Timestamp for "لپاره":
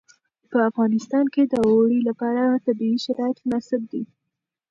2.09-2.43